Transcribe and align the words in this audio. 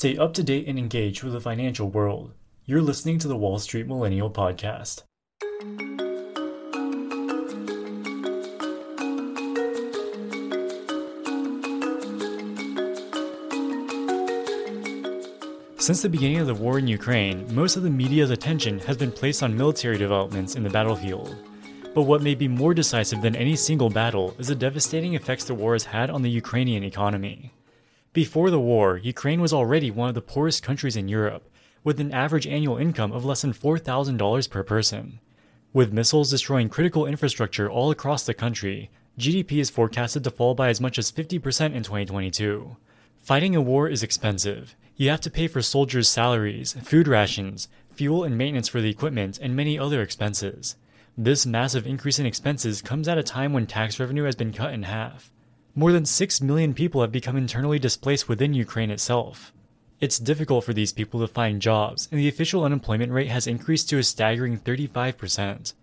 Stay 0.00 0.16
up 0.16 0.32
to 0.32 0.42
date 0.42 0.66
and 0.66 0.78
engage 0.78 1.22
with 1.22 1.34
the 1.34 1.40
financial 1.42 1.86
world. 1.86 2.32
You're 2.64 2.80
listening 2.80 3.18
to 3.18 3.28
the 3.28 3.36
Wall 3.36 3.58
Street 3.58 3.86
Millennial 3.86 4.30
Podcast. 4.30 5.02
Since 15.76 16.00
the 16.00 16.08
beginning 16.08 16.38
of 16.38 16.46
the 16.46 16.54
war 16.54 16.78
in 16.78 16.88
Ukraine, 16.88 17.54
most 17.54 17.76
of 17.76 17.82
the 17.82 17.90
media's 17.90 18.30
attention 18.30 18.78
has 18.78 18.96
been 18.96 19.12
placed 19.12 19.42
on 19.42 19.54
military 19.54 19.98
developments 19.98 20.54
in 20.56 20.62
the 20.62 20.70
battlefield. 20.70 21.36
But 21.94 22.04
what 22.04 22.22
may 22.22 22.34
be 22.34 22.48
more 22.48 22.72
decisive 22.72 23.20
than 23.20 23.36
any 23.36 23.54
single 23.54 23.90
battle 23.90 24.34
is 24.38 24.48
the 24.48 24.54
devastating 24.54 25.12
effects 25.12 25.44
the 25.44 25.52
war 25.52 25.74
has 25.74 25.84
had 25.84 26.08
on 26.08 26.22
the 26.22 26.30
Ukrainian 26.30 26.84
economy. 26.84 27.52
Before 28.12 28.50
the 28.50 28.58
war, 28.58 28.98
Ukraine 28.98 29.40
was 29.40 29.52
already 29.52 29.88
one 29.88 30.08
of 30.08 30.16
the 30.16 30.20
poorest 30.20 30.64
countries 30.64 30.96
in 30.96 31.06
Europe, 31.06 31.48
with 31.84 32.00
an 32.00 32.10
average 32.10 32.44
annual 32.44 32.76
income 32.76 33.12
of 33.12 33.24
less 33.24 33.42
than 33.42 33.52
$4,000 33.52 34.50
per 34.50 34.64
person. 34.64 35.20
With 35.72 35.92
missiles 35.92 36.28
destroying 36.28 36.68
critical 36.68 37.06
infrastructure 37.06 37.70
all 37.70 37.92
across 37.92 38.26
the 38.26 38.34
country, 38.34 38.90
GDP 39.16 39.60
is 39.60 39.70
forecasted 39.70 40.24
to 40.24 40.30
fall 40.32 40.56
by 40.56 40.70
as 40.70 40.80
much 40.80 40.98
as 40.98 41.12
50% 41.12 41.72
in 41.72 41.84
2022. 41.84 42.76
Fighting 43.16 43.54
a 43.54 43.60
war 43.60 43.88
is 43.88 44.02
expensive. 44.02 44.74
You 44.96 45.08
have 45.10 45.20
to 45.20 45.30
pay 45.30 45.46
for 45.46 45.62
soldiers' 45.62 46.08
salaries, 46.08 46.72
food 46.82 47.06
rations, 47.06 47.68
fuel 47.90 48.24
and 48.24 48.36
maintenance 48.36 48.66
for 48.66 48.80
the 48.80 48.90
equipment, 48.90 49.38
and 49.40 49.54
many 49.54 49.78
other 49.78 50.02
expenses. 50.02 50.74
This 51.16 51.46
massive 51.46 51.86
increase 51.86 52.18
in 52.18 52.26
expenses 52.26 52.82
comes 52.82 53.06
at 53.06 53.18
a 53.18 53.22
time 53.22 53.52
when 53.52 53.68
tax 53.68 54.00
revenue 54.00 54.24
has 54.24 54.34
been 54.34 54.52
cut 54.52 54.74
in 54.74 54.82
half. 54.82 55.30
More 55.74 55.92
than 55.92 56.04
6 56.04 56.40
million 56.40 56.74
people 56.74 57.00
have 57.00 57.12
become 57.12 57.36
internally 57.36 57.78
displaced 57.78 58.28
within 58.28 58.54
Ukraine 58.54 58.90
itself. 58.90 59.52
It's 60.00 60.18
difficult 60.18 60.64
for 60.64 60.72
these 60.72 60.92
people 60.92 61.20
to 61.20 61.28
find 61.28 61.62
jobs, 61.62 62.08
and 62.10 62.18
the 62.18 62.28
official 62.28 62.64
unemployment 62.64 63.12
rate 63.12 63.28
has 63.28 63.46
increased 63.46 63.88
to 63.90 63.98
a 63.98 64.02
staggering 64.02 64.58
35%. 64.58 65.74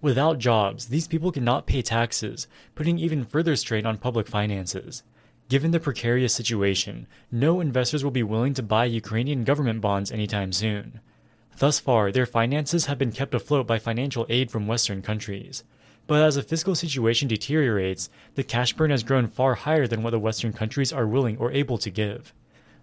Without 0.00 0.38
jobs, 0.38 0.86
these 0.86 1.08
people 1.08 1.30
cannot 1.30 1.66
pay 1.66 1.82
taxes, 1.82 2.46
putting 2.74 2.98
even 2.98 3.24
further 3.24 3.54
strain 3.54 3.84
on 3.84 3.98
public 3.98 4.28
finances. 4.28 5.02
Given 5.50 5.72
the 5.72 5.80
precarious 5.80 6.32
situation, 6.32 7.06
no 7.30 7.60
investors 7.60 8.02
will 8.02 8.10
be 8.10 8.22
willing 8.22 8.54
to 8.54 8.62
buy 8.62 8.86
Ukrainian 8.86 9.44
government 9.44 9.82
bonds 9.82 10.10
anytime 10.10 10.52
soon. 10.52 11.00
Thus 11.58 11.78
far, 11.78 12.10
their 12.10 12.26
finances 12.26 12.86
have 12.86 12.96
been 12.96 13.12
kept 13.12 13.34
afloat 13.34 13.66
by 13.66 13.78
financial 13.78 14.24
aid 14.30 14.50
from 14.50 14.66
Western 14.66 15.02
countries. 15.02 15.64
But 16.06 16.22
as 16.22 16.34
the 16.34 16.42
fiscal 16.42 16.74
situation 16.74 17.28
deteriorates, 17.28 18.10
the 18.34 18.44
cash 18.44 18.74
burn 18.74 18.90
has 18.90 19.02
grown 19.02 19.26
far 19.26 19.54
higher 19.54 19.86
than 19.86 20.02
what 20.02 20.10
the 20.10 20.18
Western 20.18 20.52
countries 20.52 20.92
are 20.92 21.06
willing 21.06 21.38
or 21.38 21.50
able 21.52 21.78
to 21.78 21.90
give. 21.90 22.34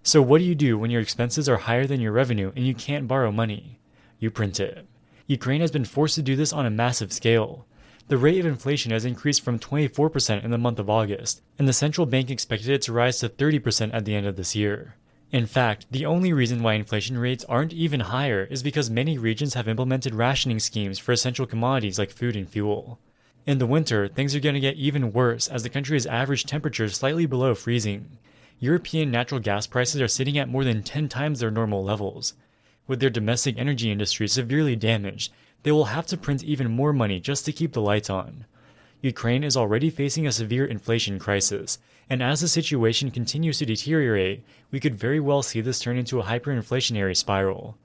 So, 0.04 0.22
what 0.22 0.40
do 0.40 0.46
you 0.46 0.56
do 0.56 0.78
when 0.80 0.90
your 0.90 1.02
expenses 1.02 1.48
are 1.48 1.58
higher 1.58 1.86
than 1.86 2.02
your 2.02 2.12
revenue 2.12 2.52
and 2.56 2.66
you 2.66 2.74
can't 2.74 3.08
borrow 3.08 3.32
money? 3.32 3.80
You 4.20 4.32
print 4.32 4.60
it. 4.60 4.88
Ukraine 5.28 5.62
has 5.62 5.72
been 5.72 5.86
forced 5.86 6.16
to 6.16 6.24
do 6.24 6.36
this 6.36 6.52
on 6.52 6.66
a 6.66 6.72
massive 6.72 7.14
scale. 7.14 7.68
The 8.08 8.18
rate 8.18 8.40
of 8.40 8.46
inflation 8.48 8.92
has 8.92 9.06
increased 9.06 9.42
from 9.42 9.60
24% 9.60 10.44
in 10.44 10.50
the 10.52 10.58
month 10.58 10.80
of 10.80 10.90
August, 10.90 11.42
and 11.60 11.68
the 11.68 11.74
central 11.74 12.08
bank 12.08 12.32
expected 12.32 12.70
it 12.70 12.82
to 12.84 12.94
rise 12.94 13.20
to 13.20 13.30
30% 13.30 13.94
at 13.94 14.06
the 14.06 14.16
end 14.16 14.26
of 14.26 14.36
this 14.36 14.56
year. 14.56 14.96
In 15.32 15.46
fact, 15.46 15.86
the 15.92 16.06
only 16.06 16.34
reason 16.34 16.62
why 16.62 16.74
inflation 16.74 17.18
rates 17.18 17.46
aren't 17.48 17.72
even 17.72 18.02
higher 18.02 18.44
is 18.44 18.64
because 18.64 18.90
many 18.90 19.18
regions 19.18 19.54
have 19.54 19.68
implemented 19.68 20.14
rationing 20.14 20.60
schemes 20.60 21.00
for 21.00 21.14
essential 21.14 21.46
commodities 21.46 21.98
like 21.98 22.12
food 22.12 22.36
and 22.36 22.50
fuel. 22.50 23.00
In 23.46 23.58
the 23.58 23.66
winter, 23.66 24.08
things 24.08 24.36
are 24.36 24.40
going 24.40 24.54
to 24.54 24.62
get 24.62 24.76
even 24.76 25.14
worse 25.14 25.48
as 25.48 25.64
the 25.64 25.70
country's 25.70 26.06
average 26.06 26.46
temperature 26.46 26.84
is 26.84 26.96
slightly 26.96 27.26
below 27.26 27.56
freezing. 27.56 28.18
European 28.60 29.10
natural 29.10 29.40
gas 29.40 29.66
prices 29.66 30.00
are 30.00 30.08
sitting 30.08 30.38
at 30.38 30.48
more 30.48 30.64
than 30.64 30.84
10 30.84 31.10
times 31.10 31.40
their 31.40 31.50
normal 31.50 31.84
levels. 31.84 32.36
With 32.86 33.00
their 33.00 33.10
domestic 33.10 33.58
energy 33.58 33.92
industry 33.92 34.28
severely 34.28 34.76
damaged, 34.76 35.32
they 35.64 35.72
will 35.72 35.86
have 35.86 36.06
to 36.08 36.18
print 36.18 36.44
even 36.44 36.70
more 36.70 36.94
money 36.94 37.20
just 37.20 37.44
to 37.46 37.52
keep 37.52 37.74
the 37.74 37.82
lights 37.82 38.12
on. 38.12 38.46
Ukraine 39.02 39.44
is 39.44 39.58
already 39.58 39.90
facing 39.90 40.28
a 40.28 40.32
severe 40.32 40.66
inflation 40.66 41.18
crisis, 41.18 41.80
and 42.08 42.22
as 42.22 42.42
the 42.42 42.48
situation 42.48 43.10
continues 43.10 43.58
to 43.58 43.66
deteriorate, 43.66 44.44
we 44.70 44.80
could 44.80 44.94
very 44.94 45.20
well 45.20 45.42
see 45.42 45.62
this 45.62 45.80
turn 45.80 45.98
into 45.98 46.20
a 46.20 46.24
hyperinflationary 46.24 47.18
spiral. 47.18 47.76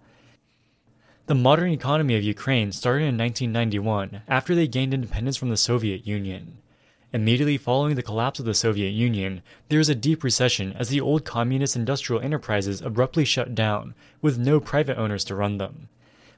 The 1.27 1.35
modern 1.35 1.73
economy 1.73 2.15
of 2.15 2.23
Ukraine 2.23 2.71
started 2.71 3.07
in 3.07 3.19
1991 3.19 4.23
after 4.29 4.55
they 4.55 4.69
gained 4.69 4.95
independence 4.95 5.37
from 5.37 5.49
the 5.49 5.57
Soviet 5.57 6.07
Union. 6.07 6.59
Immediately 7.13 7.59
following 7.59 7.97
the 7.97 8.03
collapse 8.05 8.39
of 8.39 8.47
the 8.47 8.55
Soviet 8.55 8.91
Union, 8.91 9.43
there 9.69 9.81
was 9.81 9.89
a 9.89 9.97
deep 9.97 10.23
recession 10.23 10.73
as 10.75 10.89
the 10.89 11.01
old 11.01 11.25
communist 11.25 11.75
industrial 11.75 12.23
enterprises 12.23 12.81
abruptly 12.81 13.25
shut 13.25 13.57
down, 13.57 13.97
with 14.23 14.39
no 14.39 14.61
private 14.61 14.97
owners 14.97 15.25
to 15.25 15.35
run 15.35 15.59
them. 15.59 15.89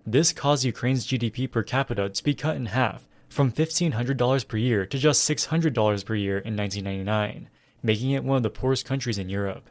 This 0.06 0.32
caused 0.32 0.65
Ukraine's 0.65 1.06
GDP 1.06 1.50
per 1.50 1.62
capita 1.62 2.09
to 2.09 2.25
be 2.25 2.32
cut 2.32 2.56
in 2.56 2.66
half, 2.66 3.06
from 3.28 3.53
$1,500 3.53 4.49
per 4.49 4.56
year 4.56 4.87
to 4.87 4.97
just 4.97 5.28
$600 5.28 6.05
per 6.06 6.15
year 6.15 6.38
in 6.38 6.56
1999, 6.56 7.50
making 7.82 8.12
it 8.12 8.25
one 8.25 8.38
of 8.38 8.43
the 8.43 8.49
poorest 8.49 8.87
countries 8.87 9.19
in 9.19 9.28
Europe. 9.28 9.69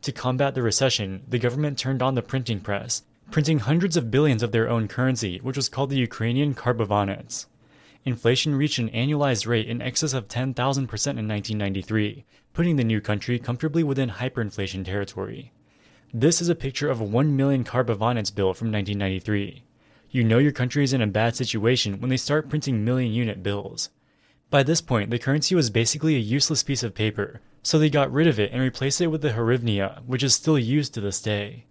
To 0.00 0.12
combat 0.12 0.54
the 0.54 0.62
recession, 0.62 1.24
the 1.28 1.38
government 1.38 1.78
turned 1.78 2.00
on 2.00 2.14
the 2.14 2.22
printing 2.22 2.60
press 2.60 3.02
printing 3.30 3.58
hundreds 3.58 3.96
of 3.96 4.10
billions 4.10 4.42
of 4.42 4.52
their 4.52 4.68
own 4.68 4.88
currency, 4.88 5.38
which 5.38 5.56
was 5.56 5.68
called 5.68 5.90
the 5.90 5.98
Ukrainian 5.98 6.54
karbovanets. 6.54 7.46
Inflation 8.04 8.54
reached 8.54 8.78
an 8.78 8.88
annualized 8.90 9.46
rate 9.46 9.68
in 9.68 9.82
excess 9.82 10.12
of 10.12 10.28
10,000% 10.28 10.54
in 10.56 10.86
1993, 10.86 12.24
putting 12.54 12.76
the 12.76 12.84
new 12.84 13.00
country 13.00 13.38
comfortably 13.38 13.82
within 13.82 14.10
hyperinflation 14.10 14.84
territory. 14.84 15.52
This 16.14 16.40
is 16.40 16.48
a 16.48 16.54
picture 16.54 16.88
of 16.88 17.00
a 17.00 17.04
1 17.04 17.36
million 17.36 17.64
karbovanets 17.64 18.34
bill 18.34 18.54
from 18.54 18.70
1993. 18.70 19.64
You 20.10 20.24
know 20.24 20.38
your 20.38 20.52
country 20.52 20.84
is 20.84 20.92
in 20.92 21.02
a 21.02 21.06
bad 21.06 21.34
situation 21.36 22.00
when 22.00 22.10
they 22.10 22.16
start 22.16 22.48
printing 22.48 22.84
million 22.84 23.12
unit 23.12 23.42
bills. 23.42 23.90
By 24.48 24.62
this 24.62 24.80
point, 24.80 25.10
the 25.10 25.18
currency 25.18 25.54
was 25.54 25.68
basically 25.68 26.14
a 26.14 26.20
useless 26.20 26.62
piece 26.62 26.84
of 26.84 26.94
paper, 26.94 27.40
so 27.62 27.78
they 27.78 27.90
got 27.90 28.12
rid 28.12 28.28
of 28.28 28.38
it 28.38 28.52
and 28.52 28.62
replaced 28.62 29.00
it 29.00 29.08
with 29.08 29.20
the 29.20 29.30
hryvnia, 29.30 30.02
which 30.04 30.22
is 30.22 30.34
still 30.34 30.58
used 30.58 30.94
to 30.94 31.00
this 31.00 31.20
day. 31.20 31.65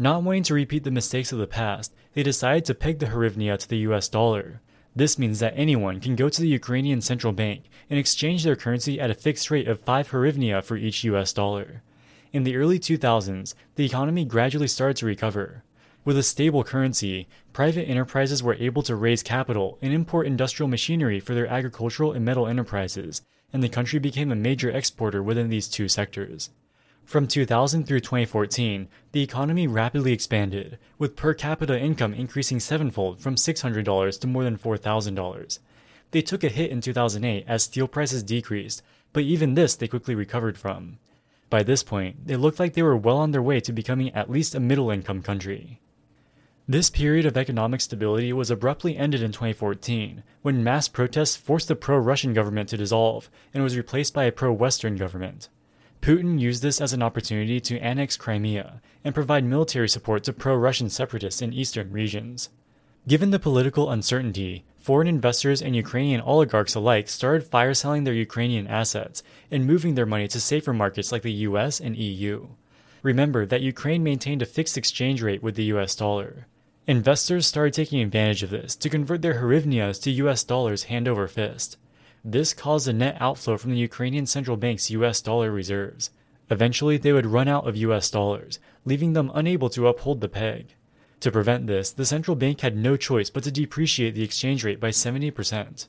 Not 0.00 0.22
wanting 0.22 0.44
to 0.44 0.54
repeat 0.54 0.84
the 0.84 0.90
mistakes 0.90 1.30
of 1.30 1.38
the 1.38 1.46
past, 1.46 1.92
they 2.14 2.22
decided 2.22 2.64
to 2.64 2.74
peg 2.74 3.00
the 3.00 3.08
hryvnia 3.08 3.58
to 3.58 3.68
the 3.68 3.80
US 3.90 4.08
dollar. 4.08 4.62
This 4.96 5.18
means 5.18 5.40
that 5.40 5.52
anyone 5.54 6.00
can 6.00 6.16
go 6.16 6.30
to 6.30 6.40
the 6.40 6.48
Ukrainian 6.48 7.02
central 7.02 7.34
bank 7.34 7.64
and 7.90 7.98
exchange 7.98 8.42
their 8.42 8.56
currency 8.56 8.98
at 8.98 9.10
a 9.10 9.14
fixed 9.14 9.50
rate 9.50 9.68
of 9.68 9.82
5 9.82 10.08
hryvnia 10.08 10.64
for 10.64 10.78
each 10.78 11.04
US 11.04 11.34
dollar. 11.34 11.82
In 12.32 12.44
the 12.44 12.56
early 12.56 12.78
2000s, 12.78 13.52
the 13.74 13.84
economy 13.84 14.24
gradually 14.24 14.68
started 14.68 14.96
to 14.96 15.04
recover. 15.04 15.64
With 16.06 16.16
a 16.16 16.22
stable 16.22 16.64
currency, 16.64 17.28
private 17.52 17.86
enterprises 17.86 18.42
were 18.42 18.54
able 18.54 18.82
to 18.84 18.96
raise 18.96 19.22
capital 19.22 19.76
and 19.82 19.92
import 19.92 20.26
industrial 20.26 20.68
machinery 20.68 21.20
for 21.20 21.34
their 21.34 21.46
agricultural 21.46 22.12
and 22.12 22.24
metal 22.24 22.46
enterprises, 22.46 23.20
and 23.52 23.62
the 23.62 23.68
country 23.68 23.98
became 23.98 24.32
a 24.32 24.34
major 24.34 24.70
exporter 24.70 25.22
within 25.22 25.50
these 25.50 25.68
two 25.68 25.88
sectors. 25.88 26.48
From 27.10 27.26
2000 27.26 27.88
through 27.88 27.98
2014, 27.98 28.86
the 29.10 29.20
economy 29.20 29.66
rapidly 29.66 30.12
expanded, 30.12 30.78
with 30.96 31.16
per 31.16 31.34
capita 31.34 31.76
income 31.76 32.14
increasing 32.14 32.60
sevenfold 32.60 33.20
from 33.20 33.34
$600 33.34 34.20
to 34.20 34.26
more 34.28 34.44
than 34.44 34.56
$4,000. 34.56 35.58
They 36.12 36.22
took 36.22 36.44
a 36.44 36.48
hit 36.48 36.70
in 36.70 36.80
2008 36.80 37.44
as 37.48 37.64
steel 37.64 37.88
prices 37.88 38.22
decreased, 38.22 38.82
but 39.12 39.24
even 39.24 39.54
this 39.54 39.74
they 39.74 39.88
quickly 39.88 40.14
recovered 40.14 40.56
from. 40.56 40.98
By 41.48 41.64
this 41.64 41.82
point, 41.82 42.28
they 42.28 42.36
looked 42.36 42.60
like 42.60 42.74
they 42.74 42.82
were 42.84 42.96
well 42.96 43.18
on 43.18 43.32
their 43.32 43.42
way 43.42 43.58
to 43.58 43.72
becoming 43.72 44.10
at 44.10 44.30
least 44.30 44.54
a 44.54 44.60
middle 44.60 44.92
income 44.92 45.20
country. 45.20 45.80
This 46.68 46.90
period 46.90 47.26
of 47.26 47.36
economic 47.36 47.80
stability 47.80 48.32
was 48.32 48.52
abruptly 48.52 48.96
ended 48.96 49.20
in 49.20 49.32
2014 49.32 50.22
when 50.42 50.62
mass 50.62 50.86
protests 50.86 51.34
forced 51.34 51.66
the 51.66 51.74
pro 51.74 51.98
Russian 51.98 52.34
government 52.34 52.68
to 52.68 52.76
dissolve 52.76 53.28
and 53.52 53.64
was 53.64 53.76
replaced 53.76 54.14
by 54.14 54.26
a 54.26 54.30
pro 54.30 54.52
Western 54.52 54.94
government. 54.94 55.48
Putin 56.02 56.40
used 56.40 56.62
this 56.62 56.80
as 56.80 56.94
an 56.94 57.02
opportunity 57.02 57.60
to 57.60 57.78
annex 57.78 58.16
Crimea 58.16 58.80
and 59.04 59.14
provide 59.14 59.44
military 59.44 59.88
support 59.88 60.24
to 60.24 60.32
pro 60.32 60.54
Russian 60.54 60.88
separatists 60.88 61.42
in 61.42 61.52
eastern 61.52 61.92
regions. 61.92 62.48
Given 63.06 63.30
the 63.30 63.38
political 63.38 63.90
uncertainty, 63.90 64.64
foreign 64.78 65.08
investors 65.08 65.60
and 65.60 65.76
Ukrainian 65.76 66.22
oligarchs 66.22 66.74
alike 66.74 67.08
started 67.08 67.46
fire 67.46 67.74
selling 67.74 68.04
their 68.04 68.14
Ukrainian 68.14 68.66
assets 68.66 69.22
and 69.50 69.66
moving 69.66 69.94
their 69.94 70.06
money 70.06 70.26
to 70.28 70.40
safer 70.40 70.72
markets 70.72 71.12
like 71.12 71.22
the 71.22 71.44
US 71.48 71.80
and 71.80 71.96
EU. 71.96 72.48
Remember 73.02 73.44
that 73.44 73.60
Ukraine 73.60 74.02
maintained 74.02 74.40
a 74.40 74.46
fixed 74.46 74.78
exchange 74.78 75.22
rate 75.22 75.42
with 75.42 75.54
the 75.54 75.64
US 75.64 75.94
dollar. 75.94 76.46
Investors 76.86 77.46
started 77.46 77.74
taking 77.74 78.00
advantage 78.00 78.42
of 78.42 78.50
this 78.50 78.74
to 78.76 78.88
convert 78.88 79.20
their 79.20 79.40
hryvnias 79.40 80.00
to 80.02 80.10
US 80.22 80.44
dollars 80.44 80.84
hand 80.84 81.06
over 81.06 81.28
fist. 81.28 81.76
This 82.24 82.52
caused 82.52 82.86
a 82.86 82.92
net 82.92 83.16
outflow 83.18 83.56
from 83.56 83.70
the 83.70 83.78
Ukrainian 83.78 84.26
central 84.26 84.56
bank's 84.56 84.90
US 84.90 85.22
dollar 85.22 85.50
reserves. 85.50 86.10
Eventually, 86.50 86.98
they 86.98 87.12
would 87.12 87.26
run 87.26 87.48
out 87.48 87.66
of 87.66 87.76
US 87.76 88.10
dollars, 88.10 88.58
leaving 88.84 89.14
them 89.14 89.30
unable 89.34 89.70
to 89.70 89.86
uphold 89.86 90.20
the 90.20 90.28
peg. 90.28 90.74
To 91.20 91.30
prevent 91.30 91.66
this, 91.66 91.90
the 91.90 92.04
central 92.04 92.34
bank 92.34 92.60
had 92.60 92.76
no 92.76 92.96
choice 92.96 93.30
but 93.30 93.44
to 93.44 93.50
depreciate 93.50 94.14
the 94.14 94.22
exchange 94.22 94.64
rate 94.64 94.80
by 94.80 94.90
70%. 94.90 95.86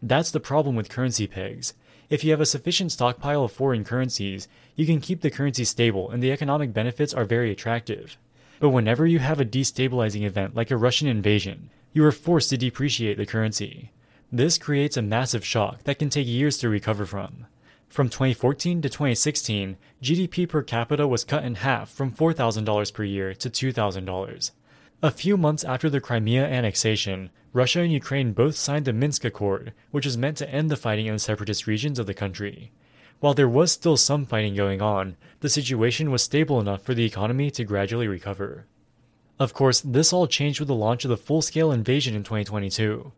That's 0.00 0.30
the 0.30 0.40
problem 0.40 0.76
with 0.76 0.88
currency 0.88 1.26
pegs. 1.26 1.74
If 2.10 2.22
you 2.22 2.30
have 2.32 2.40
a 2.40 2.46
sufficient 2.46 2.92
stockpile 2.92 3.44
of 3.44 3.52
foreign 3.52 3.84
currencies, 3.84 4.48
you 4.76 4.84
can 4.84 5.00
keep 5.00 5.20
the 5.20 5.30
currency 5.30 5.64
stable 5.64 6.10
and 6.10 6.22
the 6.22 6.32
economic 6.32 6.72
benefits 6.72 7.14
are 7.14 7.24
very 7.24 7.50
attractive. 7.50 8.18
But 8.60 8.70
whenever 8.70 9.06
you 9.06 9.18
have 9.18 9.40
a 9.40 9.44
destabilizing 9.44 10.22
event 10.22 10.54
like 10.54 10.70
a 10.70 10.76
Russian 10.76 11.08
invasion, 11.08 11.70
you 11.92 12.04
are 12.04 12.12
forced 12.12 12.50
to 12.50 12.58
depreciate 12.58 13.16
the 13.16 13.26
currency. 13.26 13.90
This 14.34 14.56
creates 14.56 14.96
a 14.96 15.02
massive 15.02 15.44
shock 15.44 15.82
that 15.82 15.98
can 15.98 16.08
take 16.08 16.26
years 16.26 16.56
to 16.58 16.70
recover 16.70 17.04
from. 17.04 17.44
From 17.90 18.08
2014 18.08 18.80
to 18.80 18.88
2016, 18.88 19.76
GDP 20.02 20.48
per 20.48 20.62
capita 20.62 21.06
was 21.06 21.22
cut 21.22 21.44
in 21.44 21.56
half 21.56 21.90
from 21.90 22.10
$4,000 22.10 22.94
per 22.94 23.04
year 23.04 23.34
to 23.34 23.50
$2,000. 23.50 24.50
A 25.02 25.10
few 25.10 25.36
months 25.36 25.64
after 25.64 25.90
the 25.90 26.00
Crimea 26.00 26.46
annexation, 26.46 27.28
Russia 27.52 27.80
and 27.80 27.92
Ukraine 27.92 28.32
both 28.32 28.56
signed 28.56 28.86
the 28.86 28.94
Minsk 28.94 29.26
Accord, 29.26 29.74
which 29.90 30.06
is 30.06 30.16
meant 30.16 30.38
to 30.38 30.48
end 30.48 30.70
the 30.70 30.78
fighting 30.78 31.04
in 31.04 31.12
the 31.12 31.18
separatist 31.18 31.66
regions 31.66 31.98
of 31.98 32.06
the 32.06 32.14
country. 32.14 32.72
While 33.20 33.34
there 33.34 33.50
was 33.50 33.70
still 33.70 33.98
some 33.98 34.24
fighting 34.24 34.54
going 34.54 34.80
on, 34.80 35.18
the 35.40 35.50
situation 35.50 36.10
was 36.10 36.22
stable 36.22 36.58
enough 36.58 36.80
for 36.80 36.94
the 36.94 37.04
economy 37.04 37.50
to 37.50 37.64
gradually 37.64 38.08
recover. 38.08 38.64
Of 39.38 39.52
course, 39.52 39.82
this 39.82 40.10
all 40.10 40.26
changed 40.26 40.58
with 40.58 40.68
the 40.68 40.74
launch 40.74 41.04
of 41.04 41.10
the 41.10 41.18
full 41.18 41.42
scale 41.42 41.70
invasion 41.70 42.14
in 42.14 42.22
2022. 42.22 43.12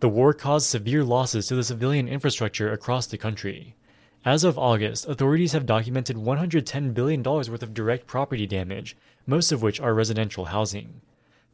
The 0.00 0.08
war 0.08 0.34
caused 0.34 0.66
severe 0.66 1.04
losses 1.04 1.46
to 1.46 1.54
the 1.54 1.64
civilian 1.64 2.08
infrastructure 2.08 2.72
across 2.72 3.06
the 3.06 3.18
country. 3.18 3.76
As 4.24 4.44
of 4.44 4.58
August, 4.58 5.08
authorities 5.08 5.52
have 5.52 5.64
documented 5.64 6.16
$110 6.16 6.92
billion 6.92 7.22
worth 7.22 7.62
of 7.62 7.72
direct 7.72 8.06
property 8.06 8.46
damage, 8.46 8.96
most 9.26 9.52
of 9.52 9.62
which 9.62 9.80
are 9.80 9.94
residential 9.94 10.46
housing 10.46 11.00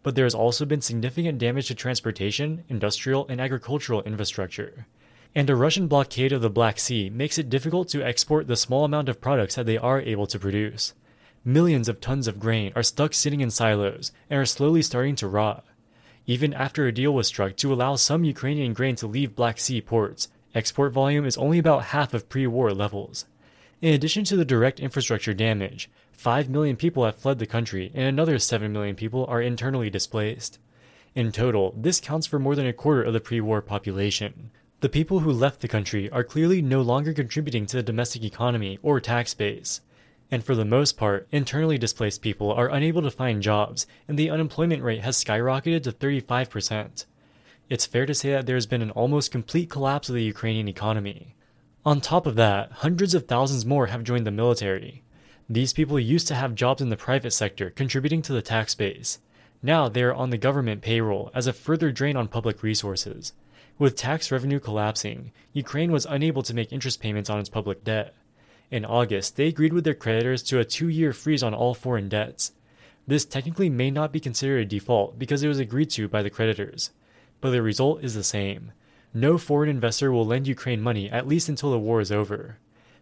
but 0.06 0.14
there 0.14 0.24
has 0.24 0.36
also 0.36 0.64
been 0.64 0.80
significant 0.80 1.36
damage 1.36 1.66
to 1.66 1.74
transportation, 1.74 2.62
industrial, 2.68 3.26
and 3.26 3.40
agricultural 3.40 4.04
infrastructure. 4.04 4.86
And 5.34 5.50
a 5.50 5.56
Russian 5.56 5.88
blockade 5.88 6.30
of 6.30 6.42
the 6.42 6.48
Black 6.48 6.78
Sea 6.78 7.10
makes 7.10 7.38
it 7.38 7.50
difficult 7.50 7.88
to 7.88 8.06
export 8.06 8.46
the 8.46 8.54
small 8.54 8.84
amount 8.84 9.08
of 9.08 9.20
products 9.20 9.56
that 9.56 9.66
they 9.66 9.76
are 9.76 10.00
able 10.00 10.28
to 10.28 10.38
produce. 10.38 10.94
Millions 11.44 11.88
of 11.88 12.00
tons 12.00 12.28
of 12.28 12.38
grain 12.38 12.70
are 12.76 12.84
stuck 12.84 13.14
sitting 13.14 13.40
in 13.40 13.50
silos 13.50 14.12
and 14.30 14.38
are 14.38 14.46
slowly 14.46 14.80
starting 14.80 15.16
to 15.16 15.26
rot. 15.26 15.64
Even 16.28 16.52
after 16.52 16.86
a 16.86 16.92
deal 16.92 17.14
was 17.14 17.28
struck 17.28 17.54
to 17.56 17.72
allow 17.72 17.94
some 17.94 18.24
Ukrainian 18.24 18.72
grain 18.72 18.96
to 18.96 19.06
leave 19.06 19.36
Black 19.36 19.60
Sea 19.60 19.80
ports, 19.80 20.28
export 20.56 20.92
volume 20.92 21.24
is 21.24 21.36
only 21.36 21.58
about 21.58 21.94
half 21.94 22.12
of 22.14 22.28
pre 22.28 22.48
war 22.48 22.74
levels. 22.74 23.26
In 23.80 23.94
addition 23.94 24.24
to 24.24 24.36
the 24.36 24.44
direct 24.44 24.80
infrastructure 24.80 25.34
damage, 25.34 25.88
5 26.10 26.48
million 26.48 26.74
people 26.74 27.04
have 27.04 27.16
fled 27.16 27.38
the 27.38 27.46
country, 27.46 27.92
and 27.94 28.06
another 28.06 28.40
7 28.40 28.72
million 28.72 28.96
people 28.96 29.24
are 29.26 29.40
internally 29.40 29.88
displaced. 29.88 30.58
In 31.14 31.30
total, 31.30 31.72
this 31.76 32.00
counts 32.00 32.26
for 32.26 32.40
more 32.40 32.56
than 32.56 32.66
a 32.66 32.72
quarter 32.72 33.04
of 33.04 33.12
the 33.12 33.20
pre 33.20 33.40
war 33.40 33.62
population. 33.62 34.50
The 34.80 34.88
people 34.88 35.20
who 35.20 35.30
left 35.30 35.60
the 35.60 35.68
country 35.68 36.10
are 36.10 36.24
clearly 36.24 36.60
no 36.60 36.82
longer 36.82 37.12
contributing 37.12 37.66
to 37.66 37.76
the 37.76 37.82
domestic 37.84 38.24
economy 38.24 38.80
or 38.82 39.00
tax 39.00 39.32
base. 39.32 39.80
And 40.30 40.42
for 40.44 40.54
the 40.54 40.64
most 40.64 40.96
part, 40.96 41.28
internally 41.30 41.78
displaced 41.78 42.20
people 42.20 42.52
are 42.52 42.68
unable 42.68 43.02
to 43.02 43.10
find 43.10 43.42
jobs, 43.42 43.86
and 44.08 44.18
the 44.18 44.30
unemployment 44.30 44.82
rate 44.82 45.02
has 45.02 45.22
skyrocketed 45.22 45.84
to 45.84 45.92
35%. 45.92 47.04
It's 47.68 47.86
fair 47.86 48.06
to 48.06 48.14
say 48.14 48.30
that 48.32 48.46
there 48.46 48.56
has 48.56 48.66
been 48.66 48.82
an 48.82 48.90
almost 48.90 49.30
complete 49.30 49.70
collapse 49.70 50.08
of 50.08 50.14
the 50.14 50.24
Ukrainian 50.24 50.68
economy. 50.68 51.34
On 51.84 52.00
top 52.00 52.26
of 52.26 52.34
that, 52.34 52.72
hundreds 52.72 53.14
of 53.14 53.26
thousands 53.26 53.64
more 53.64 53.86
have 53.86 54.02
joined 54.02 54.26
the 54.26 54.32
military. 54.32 55.04
These 55.48 55.72
people 55.72 56.00
used 56.00 56.26
to 56.28 56.34
have 56.34 56.56
jobs 56.56 56.82
in 56.82 56.88
the 56.88 56.96
private 56.96 57.32
sector, 57.32 57.70
contributing 57.70 58.22
to 58.22 58.32
the 58.32 58.42
tax 58.42 58.74
base. 58.74 59.20
Now 59.62 59.88
they 59.88 60.02
are 60.02 60.14
on 60.14 60.30
the 60.30 60.38
government 60.38 60.82
payroll 60.82 61.30
as 61.34 61.46
a 61.46 61.52
further 61.52 61.92
drain 61.92 62.16
on 62.16 62.26
public 62.26 62.62
resources. 62.64 63.32
With 63.78 63.94
tax 63.94 64.32
revenue 64.32 64.58
collapsing, 64.58 65.30
Ukraine 65.52 65.92
was 65.92 66.06
unable 66.06 66.42
to 66.42 66.54
make 66.54 66.72
interest 66.72 67.00
payments 67.00 67.30
on 67.30 67.38
its 67.38 67.48
public 67.48 67.84
debt. 67.84 68.14
In 68.70 68.84
August, 68.84 69.36
they 69.36 69.46
agreed 69.46 69.72
with 69.72 69.84
their 69.84 69.94
creditors 69.94 70.42
to 70.44 70.58
a 70.58 70.64
two 70.64 70.88
year 70.88 71.12
freeze 71.12 71.42
on 71.42 71.54
all 71.54 71.74
foreign 71.74 72.08
debts. 72.08 72.52
This 73.06 73.24
technically 73.24 73.70
may 73.70 73.90
not 73.90 74.12
be 74.12 74.18
considered 74.18 74.62
a 74.62 74.64
default 74.64 75.18
because 75.18 75.42
it 75.42 75.48
was 75.48 75.60
agreed 75.60 75.90
to 75.90 76.08
by 76.08 76.22
the 76.22 76.30
creditors. 76.30 76.90
But 77.40 77.50
the 77.50 77.62
result 77.62 78.02
is 78.02 78.14
the 78.14 78.24
same. 78.24 78.72
No 79.14 79.38
foreign 79.38 79.70
investor 79.70 80.10
will 80.10 80.26
lend 80.26 80.48
Ukraine 80.48 80.80
money 80.80 81.08
at 81.08 81.28
least 81.28 81.48
until 81.48 81.70
the 81.70 81.78
war 81.78 82.00
is 82.00 82.10
over. 82.10 82.58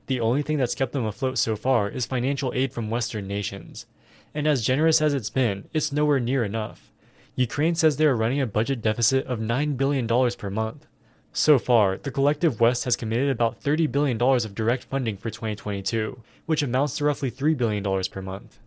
The 0.06 0.20
only 0.20 0.42
thing 0.42 0.58
that's 0.58 0.74
kept 0.74 0.92
them 0.92 1.06
afloat 1.06 1.38
so 1.38 1.56
far 1.56 1.88
is 1.88 2.04
financial 2.04 2.52
aid 2.54 2.72
from 2.72 2.90
Western 2.90 3.26
nations. 3.26 3.86
And 4.34 4.46
as 4.46 4.62
generous 4.62 5.00
as 5.00 5.14
it's 5.14 5.30
been, 5.30 5.68
it's 5.72 5.92
nowhere 5.92 6.20
near 6.20 6.44
enough. 6.44 6.92
Ukraine 7.36 7.74
says 7.74 7.96
they 7.96 8.06
are 8.06 8.16
running 8.16 8.40
a 8.40 8.46
budget 8.46 8.82
deficit 8.82 9.26
of 9.26 9.38
$9 9.38 9.76
billion 9.76 10.06
per 10.06 10.50
month. 10.50 10.86
So 11.36 11.58
far, 11.58 11.98
the 11.98 12.12
collective 12.12 12.60
West 12.60 12.84
has 12.84 12.94
committed 12.94 13.28
about 13.28 13.60
$30 13.60 13.90
billion 13.90 14.22
of 14.22 14.54
direct 14.54 14.84
funding 14.84 15.16
for 15.16 15.30
2022, 15.30 16.22
which 16.46 16.62
amounts 16.62 16.96
to 16.96 17.04
roughly 17.04 17.28
$3 17.28 17.56
billion 17.56 17.82
per 18.04 18.22
month. 18.22 18.60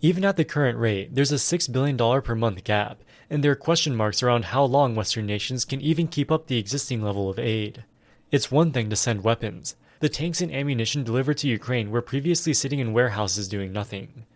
Even 0.00 0.24
at 0.24 0.36
the 0.36 0.44
current 0.44 0.78
rate, 0.78 1.16
there's 1.16 1.32
a 1.32 1.34
$6 1.34 1.72
billion 1.72 2.22
per 2.22 2.36
month 2.36 2.62
gap, 2.62 3.02
and 3.28 3.42
there 3.42 3.50
are 3.50 3.56
question 3.56 3.96
marks 3.96 4.22
around 4.22 4.46
how 4.46 4.62
long 4.62 4.94
Western 4.94 5.26
nations 5.26 5.64
can 5.64 5.80
even 5.80 6.06
keep 6.06 6.30
up 6.30 6.46
the 6.46 6.58
existing 6.58 7.02
level 7.02 7.28
of 7.28 7.40
aid. 7.40 7.82
It's 8.30 8.52
one 8.52 8.70
thing 8.70 8.88
to 8.90 8.96
send 8.96 9.24
weapons, 9.24 9.74
the 9.98 10.08
tanks 10.08 10.40
and 10.40 10.52
ammunition 10.52 11.04
delivered 11.04 11.38
to 11.38 11.48
Ukraine 11.48 11.90
were 11.90 12.02
previously 12.02 12.54
sitting 12.54 12.78
in 12.78 12.92
warehouses 12.92 13.46
doing 13.48 13.72
nothing. 13.72 14.26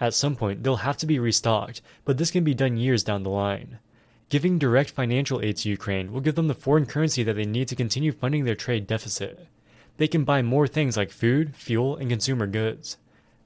At 0.00 0.14
some 0.14 0.34
point, 0.34 0.62
they'll 0.62 0.76
have 0.76 0.96
to 0.98 1.06
be 1.06 1.18
restocked, 1.20 1.80
but 2.04 2.18
this 2.18 2.32
can 2.32 2.44
be 2.44 2.54
done 2.54 2.76
years 2.76 3.02
down 3.02 3.24
the 3.24 3.30
line. 3.30 3.78
Giving 4.28 4.58
direct 4.58 4.90
financial 4.90 5.40
aid 5.40 5.58
to 5.58 5.68
Ukraine 5.68 6.10
will 6.10 6.20
give 6.20 6.34
them 6.34 6.48
the 6.48 6.54
foreign 6.54 6.84
currency 6.84 7.22
that 7.22 7.34
they 7.34 7.44
need 7.44 7.68
to 7.68 7.76
continue 7.76 8.10
funding 8.10 8.44
their 8.44 8.56
trade 8.56 8.88
deficit. 8.88 9.46
They 9.98 10.08
can 10.08 10.24
buy 10.24 10.42
more 10.42 10.66
things 10.66 10.96
like 10.96 11.12
food, 11.12 11.54
fuel, 11.54 11.96
and 11.96 12.10
consumer 12.10 12.48
goods. 12.48 12.96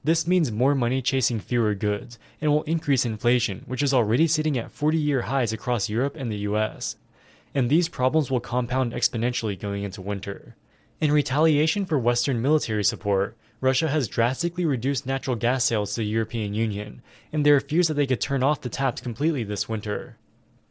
This 0.03 0.25
means 0.25 0.51
more 0.51 0.73
money 0.73 1.03
chasing 1.03 1.39
fewer 1.39 1.75
goods, 1.75 2.17
and 2.41 2.51
will 2.51 2.63
increase 2.63 3.05
inflation, 3.05 3.63
which 3.67 3.83
is 3.83 3.93
already 3.93 4.25
sitting 4.25 4.57
at 4.57 4.71
40 4.71 4.97
year 4.97 5.21
highs 5.23 5.53
across 5.53 5.87
Europe 5.87 6.15
and 6.15 6.31
the 6.31 6.49
US. 6.49 6.95
And 7.53 7.69
these 7.69 7.87
problems 7.87 8.31
will 8.31 8.39
compound 8.39 8.93
exponentially 8.93 9.59
going 9.59 9.83
into 9.83 10.01
winter. 10.01 10.55
In 10.99 11.11
retaliation 11.11 11.85
for 11.85 11.99
Western 11.99 12.41
military 12.41 12.83
support, 12.83 13.37
Russia 13.59 13.89
has 13.89 14.07
drastically 14.07 14.65
reduced 14.65 15.05
natural 15.05 15.35
gas 15.35 15.63
sales 15.63 15.93
to 15.93 16.01
the 16.01 16.07
European 16.07 16.55
Union, 16.55 17.03
and 17.31 17.45
there 17.45 17.55
are 17.55 17.59
fears 17.59 17.87
that 17.87 17.93
they 17.93 18.07
could 18.07 18.19
turn 18.19 18.41
off 18.41 18.61
the 18.61 18.69
taps 18.69 19.01
completely 19.01 19.43
this 19.43 19.69
winter. 19.69 20.17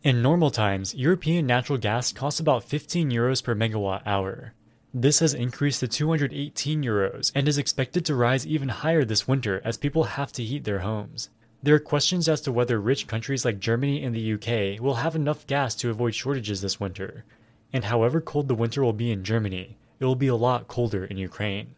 In 0.03 0.23
normal 0.23 0.51
times, 0.51 0.95
European 0.95 1.45
natural 1.45 1.77
gas 1.77 2.11
costs 2.11 2.41
about 2.41 2.65
15 2.65 3.11
euros 3.11 3.45
per 3.45 3.55
megawatt 3.55 4.01
hour. 4.07 4.55
This 4.95 5.19
has 5.19 5.35
increased 5.35 5.81
to 5.81 5.89
218 5.89 6.83
euros 6.83 7.31
and 7.35 7.47
is 7.47 7.59
expected 7.59 8.07
to 8.07 8.15
rise 8.15 8.47
even 8.47 8.71
higher 8.71 9.05
this 9.05 9.29
winter 9.29 9.61
as 9.63 9.77
people 9.77 10.05
have 10.05 10.33
to 10.33 10.43
heat 10.43 10.65
their 10.65 10.79
homes. 10.79 11.29
There 11.63 11.75
are 11.75 11.79
questions 11.79 12.31
as 12.31 12.41
to 12.43 12.53
whether 12.53 12.81
rich 12.81 13.07
countries 13.07 13.45
like 13.45 13.61
Germany 13.61 14.03
and 14.03 14.17
the 14.17 14.33
UK 14.33 14.81
will 14.81 14.95
have 14.95 15.15
enough 15.15 15.47
gas 15.47 15.75
to 15.75 15.91
avoid 15.91 16.15
shortages 16.15 16.63
this 16.63 16.81
winter. 16.81 17.27
And 17.71 17.85
however 17.85 18.23
cold 18.23 18.49
the 18.49 18.55
winter 18.55 18.83
will 18.83 18.95
be 18.95 19.13
in 19.13 19.23
Germany, 19.23 19.77
it 19.99 20.07
will 20.07 20.15
be 20.15 20.29
a 20.29 20.35
lot 20.35 20.67
colder 20.67 21.05
in 21.05 21.19
Ukraine. 21.19 21.75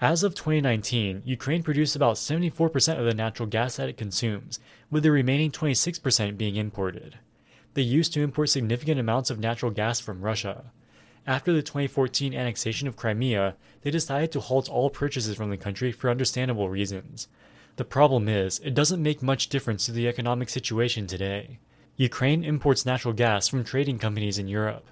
As 0.00 0.22
of 0.22 0.34
2019, 0.34 1.20
Ukraine 1.26 1.62
produced 1.62 1.94
about 1.94 2.16
74% 2.16 2.98
of 2.98 3.04
the 3.04 3.12
natural 3.12 3.46
gas 3.46 3.76
that 3.76 3.90
it 3.90 3.98
consumes, 3.98 4.58
with 4.90 5.02
the 5.02 5.10
remaining 5.10 5.52
26% 5.52 6.38
being 6.38 6.56
imported. 6.56 7.18
They 7.74 7.82
used 7.82 8.14
to 8.14 8.22
import 8.22 8.48
significant 8.48 8.98
amounts 8.98 9.28
of 9.28 9.38
natural 9.38 9.70
gas 9.70 10.00
from 10.00 10.22
Russia. 10.22 10.72
After 11.26 11.52
the 11.52 11.60
2014 11.60 12.32
annexation 12.32 12.88
of 12.88 12.96
Crimea, 12.96 13.56
they 13.82 13.90
decided 13.90 14.32
to 14.32 14.40
halt 14.40 14.70
all 14.70 14.88
purchases 14.88 15.36
from 15.36 15.50
the 15.50 15.58
country 15.58 15.92
for 15.92 16.08
understandable 16.08 16.70
reasons. 16.70 17.28
The 17.76 17.84
problem 17.84 18.26
is, 18.26 18.58
it 18.60 18.72
doesn't 18.72 19.02
make 19.02 19.22
much 19.22 19.50
difference 19.50 19.84
to 19.84 19.92
the 19.92 20.08
economic 20.08 20.48
situation 20.48 21.06
today. 21.06 21.58
Ukraine 21.96 22.42
imports 22.42 22.86
natural 22.86 23.12
gas 23.12 23.48
from 23.48 23.64
trading 23.64 23.98
companies 23.98 24.38
in 24.38 24.48
Europe. 24.48 24.88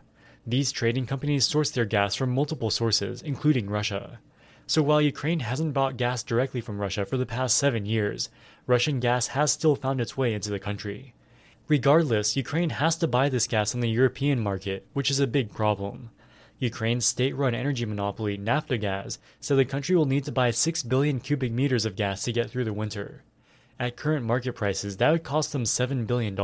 These 0.47 0.71
trading 0.71 1.07
companies 1.07 1.47
source 1.47 1.71
their 1.71 1.87
gas 1.87 2.15
from 2.15 2.29
multiple 2.29 2.69
sources, 2.69 3.23
including 3.23 3.71
Russia. 3.71 4.19
So 4.69 4.83
while 4.83 5.01
Ukraine 5.01 5.41
hasn't 5.41 5.73
bought 5.73 5.97
gas 5.97 6.23
directly 6.23 6.61
from 6.61 6.79
Russia 6.79 7.07
for 7.07 7.17
the 7.17 7.25
past 7.25 7.57
seven 7.57 7.87
years, 7.87 8.29
Russian 8.67 9.01
gas 9.01 9.29
has 9.29 9.51
still 9.51 9.75
found 9.75 9.99
its 9.99 10.15
way 10.15 10.35
into 10.35 10.51
the 10.51 10.59
country. 10.59 11.15
Regardless, 11.69 12.37
Ukraine 12.37 12.69
has 12.69 12.95
to 12.97 13.09
buy 13.09 13.31
this 13.31 13.47
gas 13.47 13.75
on 13.75 13.81
the 13.81 13.89
European 13.89 14.39
market, 14.39 14.87
which 14.93 15.11
is 15.11 15.21
a 15.21 15.27
big 15.27 15.55
problem. 15.55 16.11
Ukraine's 16.59 17.07
state 17.07 17.35
run 17.35 17.55
energy 17.55 17.87
monopoly, 17.87 18.37
Naftogaz, 18.37 19.17
said 19.41 19.57
the 19.57 19.65
country 19.65 19.97
will 19.97 20.05
need 20.05 20.25
to 20.25 20.33
buy 20.33 20.51
6 20.51 20.83
billion 20.83 21.19
cubic 21.19 21.51
meters 21.51 21.87
of 21.87 21.97
gas 21.97 22.25
to 22.25 22.33
get 22.33 22.51
through 22.51 22.65
the 22.65 22.73
winter. 22.75 23.23
At 23.81 23.97
current 23.97 24.27
market 24.27 24.53
prices, 24.53 24.99
that 24.99 25.11
would 25.11 25.25
cost 25.25 25.53
them 25.53 25.65
$7 25.65 26.07
billion. 26.07 26.37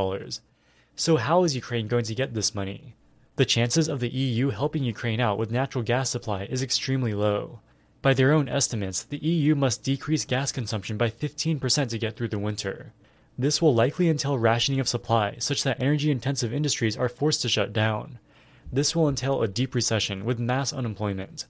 So, 0.96 1.18
how 1.18 1.44
is 1.44 1.54
Ukraine 1.54 1.88
going 1.88 2.04
to 2.04 2.14
get 2.14 2.32
this 2.32 2.54
money? 2.54 2.94
The 3.36 3.44
chances 3.44 3.86
of 3.86 4.00
the 4.00 4.08
EU 4.08 4.48
helping 4.48 4.82
Ukraine 4.82 5.20
out 5.20 5.36
with 5.36 5.50
natural 5.50 5.84
gas 5.84 6.08
supply 6.08 6.44
is 6.44 6.62
extremely 6.62 7.12
low. 7.12 7.60
By 8.04 8.12
their 8.12 8.32
own 8.32 8.50
estimates, 8.50 9.02
the 9.02 9.16
EU 9.16 9.54
must 9.54 9.82
decrease 9.82 10.26
gas 10.26 10.52
consumption 10.52 10.98
by 10.98 11.08
15% 11.08 11.88
to 11.88 11.98
get 11.98 12.14
through 12.14 12.28
the 12.28 12.38
winter. 12.38 12.92
This 13.38 13.62
will 13.62 13.74
likely 13.74 14.10
entail 14.10 14.36
rationing 14.36 14.78
of 14.78 14.86
supply, 14.86 15.36
such 15.38 15.62
that 15.62 15.80
energy 15.80 16.10
intensive 16.10 16.52
industries 16.52 16.98
are 16.98 17.08
forced 17.08 17.40
to 17.40 17.48
shut 17.48 17.72
down. 17.72 18.18
this 18.70 18.94
will 18.94 19.08
entail 19.08 19.40
a 19.40 19.48
deep 19.48 19.74
recession 19.74 20.26
with 20.26 20.38
mass 20.38 20.70
unemployment. 20.70 21.46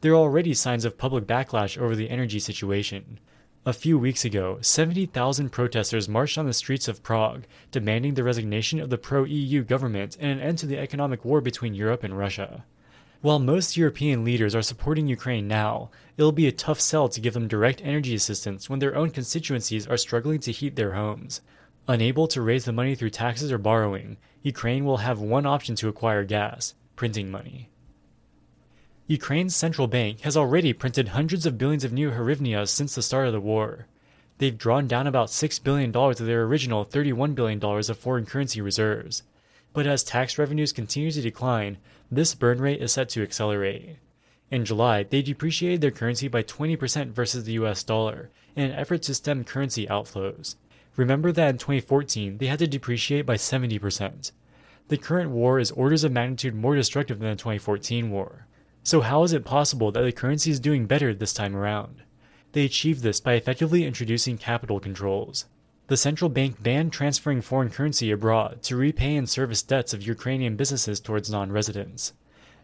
There 0.00 0.12
are 0.12 0.16
already 0.16 0.54
signs 0.54 0.86
of 0.86 0.96
public 0.96 1.26
backlash 1.26 1.76
over 1.76 1.94
the 1.94 2.08
energy 2.08 2.38
situation. 2.38 3.20
A 3.66 3.74
few 3.74 3.98
weeks 3.98 4.24
ago, 4.24 4.56
70,000 4.62 5.50
protesters 5.50 6.08
marched 6.08 6.38
on 6.38 6.46
the 6.46 6.54
streets 6.54 6.88
of 6.88 7.02
Prague, 7.02 7.44
demanding 7.70 8.14
the 8.14 8.24
resignation 8.24 8.80
of 8.80 8.88
the 8.88 8.96
pro 8.96 9.24
EU 9.24 9.62
government 9.62 10.16
and 10.18 10.30
an 10.30 10.40
end 10.40 10.56
to 10.60 10.66
the 10.66 10.78
economic 10.78 11.26
war 11.26 11.42
between 11.42 11.74
Europe 11.74 12.02
and 12.04 12.16
Russia. 12.16 12.64
While 13.22 13.38
most 13.38 13.76
European 13.76 14.24
leaders 14.24 14.54
are 14.54 14.62
supporting 14.62 15.06
Ukraine 15.06 15.46
now, 15.46 15.90
it'll 16.16 16.32
be 16.32 16.46
a 16.46 16.52
tough 16.52 16.80
sell 16.80 17.08
to 17.10 17.20
give 17.20 17.34
them 17.34 17.48
direct 17.48 17.82
energy 17.84 18.14
assistance 18.14 18.70
when 18.70 18.78
their 18.78 18.96
own 18.96 19.10
constituencies 19.10 19.86
are 19.86 19.98
struggling 19.98 20.40
to 20.40 20.52
heat 20.52 20.74
their 20.74 20.92
homes. 20.92 21.42
Unable 21.86 22.26
to 22.28 22.40
raise 22.40 22.64
the 22.64 22.72
money 22.72 22.94
through 22.94 23.10
taxes 23.10 23.52
or 23.52 23.58
borrowing, 23.58 24.16
Ukraine 24.42 24.86
will 24.86 24.98
have 24.98 25.20
one 25.20 25.44
option 25.44 25.74
to 25.76 25.88
acquire 25.88 26.24
gas 26.24 26.74
printing 26.96 27.30
money. 27.30 27.68
Ukraine's 29.06 29.56
central 29.56 29.86
bank 29.86 30.20
has 30.20 30.36
already 30.36 30.72
printed 30.72 31.08
hundreds 31.08 31.44
of 31.44 31.58
billions 31.58 31.84
of 31.84 31.92
new 31.92 32.10
hryvnias 32.10 32.68
since 32.68 32.94
the 32.94 33.02
start 33.02 33.26
of 33.26 33.32
the 33.34 33.40
war. 33.40 33.86
They've 34.38 34.56
drawn 34.56 34.86
down 34.86 35.06
about 35.06 35.28
$6 35.28 35.62
billion 35.62 35.94
of 35.94 36.18
their 36.18 36.44
original 36.44 36.86
$31 36.86 37.34
billion 37.34 37.62
of 37.62 37.98
foreign 37.98 38.24
currency 38.24 38.62
reserves. 38.62 39.24
But 39.72 39.86
as 39.86 40.02
tax 40.02 40.38
revenues 40.38 40.72
continue 40.72 41.10
to 41.12 41.22
decline, 41.22 41.78
this 42.10 42.34
burn 42.34 42.60
rate 42.60 42.82
is 42.82 42.92
set 42.92 43.08
to 43.10 43.22
accelerate. 43.22 43.96
In 44.50 44.64
July, 44.64 45.04
they 45.04 45.22
depreciated 45.22 45.80
their 45.80 45.92
currency 45.92 46.26
by 46.26 46.42
20% 46.42 47.12
versus 47.12 47.44
the 47.44 47.52
US 47.52 47.84
dollar 47.84 48.30
in 48.56 48.64
an 48.64 48.72
effort 48.72 49.02
to 49.02 49.14
stem 49.14 49.44
currency 49.44 49.86
outflows. 49.86 50.56
Remember 50.96 51.30
that 51.30 51.50
in 51.50 51.58
2014, 51.58 52.38
they 52.38 52.46
had 52.46 52.58
to 52.58 52.66
depreciate 52.66 53.24
by 53.24 53.36
70%. 53.36 54.32
The 54.88 54.96
current 54.96 55.30
war 55.30 55.60
is 55.60 55.70
orders 55.70 56.02
of 56.02 56.10
magnitude 56.10 56.54
more 56.54 56.74
destructive 56.74 57.20
than 57.20 57.30
the 57.30 57.36
2014 57.36 58.10
war. 58.10 58.46
So, 58.82 59.02
how 59.02 59.22
is 59.22 59.32
it 59.32 59.44
possible 59.44 59.92
that 59.92 60.02
the 60.02 60.10
currency 60.10 60.50
is 60.50 60.58
doing 60.58 60.86
better 60.86 61.14
this 61.14 61.32
time 61.32 61.54
around? 61.54 62.02
They 62.52 62.64
achieved 62.64 63.02
this 63.02 63.20
by 63.20 63.34
effectively 63.34 63.84
introducing 63.86 64.36
capital 64.36 64.80
controls. 64.80 65.44
The 65.90 65.96
central 65.96 66.28
bank 66.28 66.62
banned 66.62 66.92
transferring 66.92 67.40
foreign 67.42 67.68
currency 67.68 68.12
abroad 68.12 68.62
to 68.62 68.76
repay 68.76 69.16
and 69.16 69.28
service 69.28 69.60
debts 69.60 69.92
of 69.92 70.06
Ukrainian 70.06 70.54
businesses 70.54 71.00
towards 71.00 71.28
non 71.28 71.50
residents. 71.50 72.12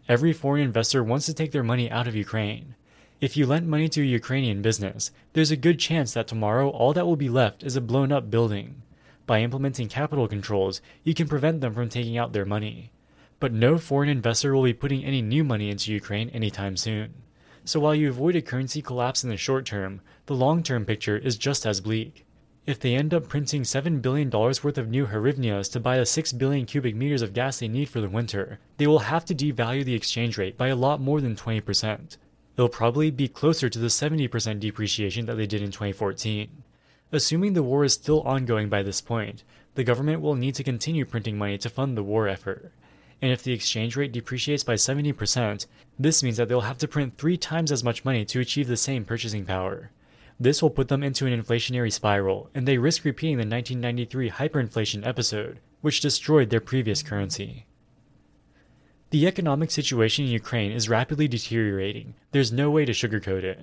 Every 0.07 0.31
foreign 0.31 0.63
investor 0.63 1.03
wants 1.03 1.25
to 1.25 1.33
take 1.33 1.51
their 1.51 1.61
money 1.61 1.91
out 1.91 2.07
of 2.07 2.15
Ukraine. 2.15 2.75
If 3.19 3.35
you 3.35 3.45
lend 3.45 3.67
money 3.67 3.89
to 3.89 4.01
a 4.01 4.05
Ukrainian 4.05 4.61
business, 4.61 5.11
there's 5.33 5.51
a 5.51 5.57
good 5.57 5.77
chance 5.77 6.13
that 6.13 6.29
tomorrow 6.29 6.69
all 6.69 6.93
that 6.93 7.05
will 7.05 7.17
be 7.17 7.27
left 7.27 7.63
is 7.63 7.75
a 7.75 7.81
blown 7.81 8.13
up 8.13 8.31
building. 8.31 8.81
By 9.25 9.41
implementing 9.41 9.89
capital 9.89 10.29
controls, 10.29 10.79
you 11.03 11.13
can 11.13 11.27
prevent 11.27 11.59
them 11.59 11.73
from 11.73 11.89
taking 11.89 12.17
out 12.17 12.31
their 12.31 12.45
money 12.45 12.91
but 13.39 13.53
no 13.53 13.77
foreign 13.77 14.09
investor 14.09 14.55
will 14.55 14.63
be 14.63 14.73
putting 14.73 15.03
any 15.03 15.21
new 15.21 15.43
money 15.43 15.69
into 15.69 15.93
Ukraine 15.93 16.29
anytime 16.29 16.77
soon. 16.77 17.13
So 17.65 17.79
while 17.79 17.93
you 17.93 18.09
avoid 18.09 18.35
a 18.35 18.41
currency 18.41 18.81
collapse 18.81 19.23
in 19.23 19.29
the 19.29 19.37
short 19.37 19.65
term, 19.65 20.01
the 20.25 20.33
long 20.33 20.63
term 20.63 20.85
picture 20.85 21.17
is 21.17 21.37
just 21.37 21.65
as 21.65 21.81
bleak. 21.81 22.25
If 22.67 22.79
they 22.79 22.93
end 22.93 23.13
up 23.13 23.27
printing 23.27 23.63
$7 23.63 24.01
billion 24.01 24.29
worth 24.29 24.77
of 24.77 24.89
new 24.89 25.07
hryvnias 25.07 25.71
to 25.71 25.79
buy 25.79 25.97
the 25.97 26.05
6 26.05 26.33
billion 26.33 26.67
cubic 26.67 26.95
meters 26.95 27.23
of 27.23 27.33
gas 27.33 27.59
they 27.59 27.67
need 27.67 27.89
for 27.89 28.01
the 28.01 28.09
winter, 28.09 28.59
they 28.77 28.85
will 28.85 28.99
have 28.99 29.25
to 29.25 29.33
devalue 29.33 29.83
the 29.83 29.95
exchange 29.95 30.37
rate 30.37 30.57
by 30.57 30.67
a 30.67 30.75
lot 30.75 31.01
more 31.01 31.19
than 31.19 31.35
20%. 31.35 32.17
It'll 32.55 32.69
probably 32.69 33.09
be 33.09 33.27
closer 33.27 33.69
to 33.69 33.79
the 33.79 33.87
70% 33.87 34.59
depreciation 34.59 35.25
that 35.25 35.35
they 35.35 35.47
did 35.47 35.63
in 35.63 35.71
2014. 35.71 36.49
Assuming 37.11 37.53
the 37.53 37.63
war 37.63 37.83
is 37.83 37.93
still 37.93 38.21
ongoing 38.21 38.69
by 38.69 38.83
this 38.83 39.01
point, 39.01 39.43
the 39.73 39.83
government 39.83 40.21
will 40.21 40.35
need 40.35 40.53
to 40.55 40.63
continue 40.63 41.05
printing 41.05 41.37
money 41.37 41.57
to 41.57 41.69
fund 41.69 41.97
the 41.97 42.03
war 42.03 42.27
effort 42.27 42.71
and 43.21 43.31
if 43.31 43.43
the 43.43 43.53
exchange 43.53 43.95
rate 43.95 44.11
depreciates 44.11 44.63
by 44.63 44.75
70%, 44.75 45.65
this 45.97 46.21
means 46.21 46.37
that 46.37 46.47
they'll 46.47 46.61
have 46.61 46.77
to 46.79 46.87
print 46.87 47.17
three 47.17 47.37
times 47.37 47.71
as 47.71 47.83
much 47.83 48.05
money 48.05 48.23
to 48.25 48.39
achieve 48.39 48.67
the 48.67 48.77
same 48.77 49.05
purchasing 49.05 49.45
power. 49.45 49.89
This 50.39 50.61
will 50.61 50.69
put 50.69 50.87
them 50.87 51.03
into 51.03 51.25
an 51.25 51.41
inflationary 51.41 51.91
spiral, 51.91 52.49
and 52.53 52.67
they 52.67 52.77
risk 52.77 53.03
repeating 53.03 53.37
the 53.37 53.41
1993 53.41 54.29
hyperinflation 54.29 55.05
episode, 55.05 55.59
which 55.81 56.01
destroyed 56.01 56.49
their 56.49 56.59
previous 56.59 57.01
currency. 57.01 57.65
The 59.09 59.25
economic 59.25 59.71
situation 59.71 60.25
in 60.25 60.31
Ukraine 60.31 60.71
is 60.71 60.89
rapidly 60.89 61.27
deteriorating. 61.27 62.13
There's 62.31 62.51
no 62.51 62.69
way 62.69 62.85
to 62.85 62.91
sugarcoat 62.91 63.43
it. 63.43 63.59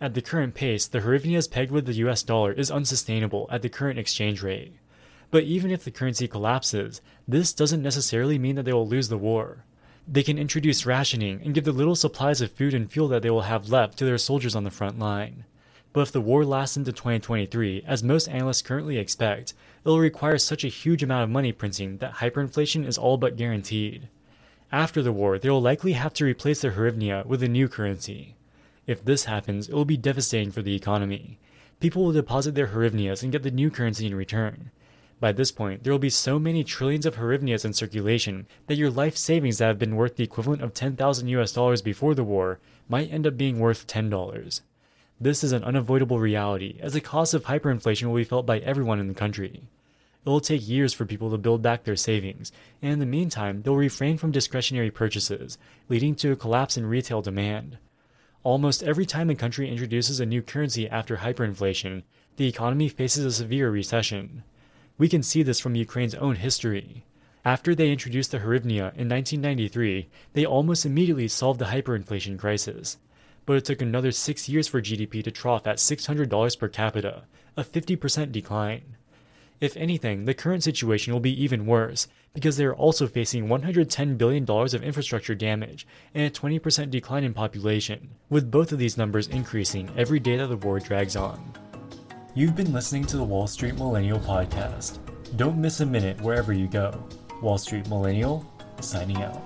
At 0.00 0.14
the 0.14 0.22
current 0.22 0.54
pace, 0.54 0.86
the 0.86 1.00
hryvnias 1.00 1.50
pegged 1.50 1.70
with 1.70 1.86
the 1.86 1.94
US 2.06 2.22
dollar 2.22 2.52
is 2.52 2.70
unsustainable 2.70 3.46
at 3.50 3.62
the 3.62 3.68
current 3.68 3.98
exchange 3.98 4.42
rate. 4.42 4.74
But 5.30 5.44
even 5.44 5.70
if 5.70 5.84
the 5.84 5.90
currency 5.90 6.26
collapses, 6.26 7.00
this 7.26 7.52
doesn't 7.52 7.82
necessarily 7.82 8.38
mean 8.38 8.56
that 8.56 8.64
they 8.64 8.72
will 8.72 8.88
lose 8.88 9.08
the 9.08 9.18
war. 9.18 9.64
They 10.06 10.22
can 10.22 10.38
introduce 10.38 10.86
rationing 10.86 11.42
and 11.44 11.52
give 11.52 11.64
the 11.64 11.72
little 11.72 11.94
supplies 11.94 12.40
of 12.40 12.50
food 12.50 12.72
and 12.72 12.90
fuel 12.90 13.08
that 13.08 13.22
they 13.22 13.30
will 13.30 13.42
have 13.42 13.68
left 13.68 13.98
to 13.98 14.06
their 14.06 14.18
soldiers 14.18 14.56
on 14.56 14.64
the 14.64 14.70
front 14.70 14.98
line. 14.98 15.44
But 15.92 16.02
if 16.02 16.12
the 16.12 16.20
war 16.20 16.44
lasts 16.44 16.76
into 16.76 16.92
2023, 16.92 17.82
as 17.86 18.02
most 18.02 18.28
analysts 18.28 18.62
currently 18.62 18.98
expect, 18.98 19.54
it 19.84 19.88
will 19.88 19.98
require 19.98 20.38
such 20.38 20.64
a 20.64 20.68
huge 20.68 21.02
amount 21.02 21.24
of 21.24 21.30
money 21.30 21.52
printing 21.52 21.98
that 21.98 22.16
hyperinflation 22.16 22.86
is 22.86 22.98
all 22.98 23.16
but 23.16 23.36
guaranteed. 23.36 24.08
After 24.70 25.02
the 25.02 25.12
war, 25.12 25.38
they 25.38 25.48
will 25.48 25.62
likely 25.62 25.92
have 25.92 26.12
to 26.14 26.24
replace 26.26 26.60
their 26.60 26.72
hryvnia 26.72 27.24
with 27.24 27.42
a 27.42 27.48
new 27.48 27.68
currency. 27.68 28.36
If 28.86 29.04
this 29.04 29.24
happens, 29.24 29.68
it 29.68 29.74
will 29.74 29.86
be 29.86 29.96
devastating 29.96 30.50
for 30.50 30.62
the 30.62 30.74
economy. 30.74 31.38
People 31.80 32.04
will 32.04 32.12
deposit 32.12 32.54
their 32.54 32.68
hryvnias 32.68 33.22
and 33.22 33.32
get 33.32 33.42
the 33.42 33.50
new 33.50 33.70
currency 33.70 34.06
in 34.06 34.14
return. 34.14 34.70
By 35.20 35.32
this 35.32 35.50
point, 35.50 35.82
there 35.82 35.92
will 35.92 35.98
be 35.98 36.10
so 36.10 36.38
many 36.38 36.64
trillions 36.64 37.06
of 37.06 37.16
hryvnias 37.16 37.64
in 37.64 37.72
circulation 37.72 38.46
that 38.66 38.76
your 38.76 38.90
life 38.90 39.16
savings 39.16 39.58
that 39.58 39.66
have 39.66 39.78
been 39.78 39.96
worth 39.96 40.16
the 40.16 40.24
equivalent 40.24 40.62
of 40.62 40.74
10,000 40.74 41.28
US 41.28 41.52
dollars 41.52 41.82
before 41.82 42.14
the 42.14 42.24
war 42.24 42.60
might 42.88 43.12
end 43.12 43.26
up 43.26 43.36
being 43.36 43.58
worth 43.58 43.86
$10. 43.86 44.60
This 45.20 45.42
is 45.42 45.50
an 45.50 45.64
unavoidable 45.64 46.20
reality, 46.20 46.76
as 46.80 46.92
the 46.92 47.00
cost 47.00 47.34
of 47.34 47.44
hyperinflation 47.44 48.04
will 48.06 48.14
be 48.14 48.22
felt 48.22 48.46
by 48.46 48.60
everyone 48.60 49.00
in 49.00 49.08
the 49.08 49.14
country. 49.14 49.62
It 50.24 50.28
will 50.28 50.40
take 50.40 50.68
years 50.68 50.94
for 50.94 51.06
people 51.06 51.28
to 51.32 51.38
build 51.38 51.60
back 51.60 51.82
their 51.82 51.96
savings, 51.96 52.52
and 52.80 52.92
in 52.92 52.98
the 53.00 53.06
meantime, 53.06 53.62
they'll 53.62 53.74
refrain 53.74 54.16
from 54.16 54.30
discretionary 54.30 54.92
purchases, 54.92 55.58
leading 55.88 56.14
to 56.16 56.30
a 56.30 56.36
collapse 56.36 56.76
in 56.76 56.86
retail 56.86 57.20
demand. 57.20 57.78
Almost 58.44 58.84
every 58.84 59.04
time 59.04 59.28
a 59.28 59.34
country 59.34 59.68
introduces 59.68 60.20
a 60.20 60.26
new 60.26 60.40
currency 60.40 60.88
after 60.88 61.16
hyperinflation, 61.16 62.04
the 62.36 62.46
economy 62.46 62.88
faces 62.88 63.24
a 63.24 63.32
severe 63.32 63.70
recession. 63.70 64.44
We 64.98 65.08
can 65.08 65.24
see 65.24 65.42
this 65.42 65.58
from 65.58 65.74
Ukraine's 65.74 66.14
own 66.14 66.36
history. 66.36 67.04
After 67.44 67.74
they 67.74 67.90
introduced 67.90 68.30
the 68.30 68.38
hryvnia 68.38 68.94
in 68.94 69.08
1993, 69.08 70.08
they 70.34 70.46
almost 70.46 70.86
immediately 70.86 71.26
solved 71.26 71.58
the 71.58 71.66
hyperinflation 71.66 72.38
crisis. 72.38 72.98
But 73.48 73.56
it 73.56 73.64
took 73.64 73.80
another 73.80 74.12
six 74.12 74.46
years 74.46 74.68
for 74.68 74.82
GDP 74.82 75.24
to 75.24 75.30
trough 75.30 75.66
at 75.66 75.78
$600 75.78 76.58
per 76.58 76.68
capita, 76.68 77.22
a 77.56 77.64
50% 77.64 78.30
decline. 78.30 78.96
If 79.58 79.74
anything, 79.74 80.26
the 80.26 80.34
current 80.34 80.62
situation 80.62 81.14
will 81.14 81.20
be 81.20 81.42
even 81.42 81.64
worse, 81.64 82.08
because 82.34 82.58
they 82.58 82.66
are 82.66 82.74
also 82.74 83.06
facing 83.06 83.48
$110 83.48 84.18
billion 84.18 84.44
of 84.50 84.82
infrastructure 84.82 85.34
damage 85.34 85.86
and 86.12 86.26
a 86.26 86.30
20% 86.30 86.90
decline 86.90 87.24
in 87.24 87.32
population, 87.32 88.10
with 88.28 88.50
both 88.50 88.70
of 88.70 88.78
these 88.78 88.98
numbers 88.98 89.28
increasing 89.28 89.88
every 89.96 90.20
day 90.20 90.36
that 90.36 90.48
the 90.48 90.56
war 90.58 90.78
drags 90.78 91.16
on. 91.16 91.54
You've 92.34 92.54
been 92.54 92.74
listening 92.74 93.06
to 93.06 93.16
the 93.16 93.24
Wall 93.24 93.46
Street 93.46 93.76
Millennial 93.76 94.18
Podcast. 94.18 94.98
Don't 95.38 95.56
miss 95.56 95.80
a 95.80 95.86
minute 95.86 96.20
wherever 96.20 96.52
you 96.52 96.66
go. 96.66 97.02
Wall 97.40 97.56
Street 97.56 97.88
Millennial, 97.88 98.44
signing 98.82 99.22
out. 99.22 99.40